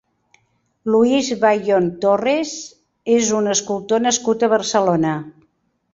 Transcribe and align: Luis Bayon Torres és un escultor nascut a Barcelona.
Luis 0.93 1.27
Bayon 1.43 1.91
Torres 2.05 2.53
és 3.19 3.29
un 3.41 3.53
escultor 3.55 4.03
nascut 4.07 4.47
a 4.49 4.51
Barcelona. 4.55 5.13